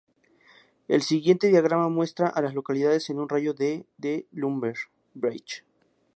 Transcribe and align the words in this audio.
El 0.87 1.03
siguiente 1.03 1.49
diagrama 1.49 1.87
muestra 1.87 2.25
a 2.27 2.41
las 2.41 2.55
localidades 2.55 3.11
en 3.11 3.19
un 3.19 3.29
radio 3.29 3.53
de 3.53 3.85
de 3.97 4.25
Lumber 4.31 4.73
Bridge. 5.13 5.63